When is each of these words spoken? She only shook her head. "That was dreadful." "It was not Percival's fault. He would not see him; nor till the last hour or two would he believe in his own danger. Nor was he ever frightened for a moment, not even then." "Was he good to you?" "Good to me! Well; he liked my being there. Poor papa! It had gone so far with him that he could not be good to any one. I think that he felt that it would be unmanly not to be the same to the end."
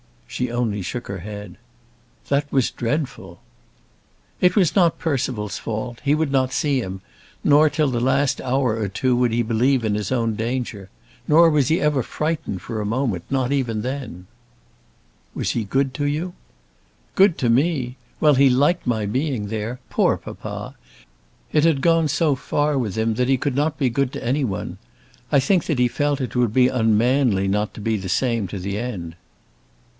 She 0.27 0.49
only 0.49 0.81
shook 0.81 1.07
her 1.07 1.19
head. 1.19 1.57
"That 2.29 2.51
was 2.51 2.71
dreadful." 2.71 3.39
"It 4.39 4.55
was 4.55 4.75
not 4.75 4.97
Percival's 4.97 5.59
fault. 5.59 5.99
He 6.03 6.15
would 6.15 6.31
not 6.31 6.53
see 6.53 6.79
him; 6.81 7.01
nor 7.43 7.69
till 7.69 7.89
the 7.91 7.99
last 7.99 8.41
hour 8.41 8.77
or 8.77 8.87
two 8.87 9.15
would 9.17 9.31
he 9.31 9.43
believe 9.43 9.83
in 9.85 9.93
his 9.93 10.11
own 10.11 10.35
danger. 10.35 10.89
Nor 11.27 11.49
was 11.51 11.67
he 11.67 11.81
ever 11.81 12.01
frightened 12.01 12.63
for 12.63 12.81
a 12.81 12.85
moment, 12.85 13.25
not 13.29 13.51
even 13.51 13.81
then." 13.83 14.25
"Was 15.35 15.51
he 15.51 15.65
good 15.65 15.93
to 15.95 16.05
you?" 16.05 16.33
"Good 17.13 17.37
to 17.39 17.49
me! 17.49 17.97
Well; 18.19 18.35
he 18.35 18.49
liked 18.49 18.87
my 18.87 19.05
being 19.05 19.47
there. 19.47 19.79
Poor 19.91 20.17
papa! 20.17 20.75
It 21.51 21.63
had 21.65 21.81
gone 21.81 22.07
so 22.07 22.35
far 22.35 22.75
with 22.77 22.95
him 22.97 23.15
that 23.15 23.29
he 23.29 23.37
could 23.37 23.55
not 23.55 23.77
be 23.77 23.89
good 23.89 24.11
to 24.13 24.25
any 24.25 24.45
one. 24.45 24.79
I 25.31 25.39
think 25.39 25.65
that 25.65 25.77
he 25.77 25.89
felt 25.89 26.17
that 26.17 26.31
it 26.31 26.35
would 26.37 26.53
be 26.53 26.69
unmanly 26.69 27.47
not 27.47 27.75
to 27.75 27.81
be 27.81 27.97
the 27.97 28.09
same 28.09 28.47
to 28.47 28.57
the 28.57 28.79
end." 28.79 29.15